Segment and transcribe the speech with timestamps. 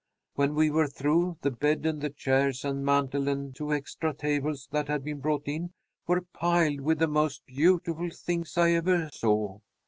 [0.33, 4.67] When we were through, the bed and the chairs and mantel and two extra tables
[4.71, 5.73] that had been brought in
[6.07, 9.59] were piled with the most beautiful things I ever saw.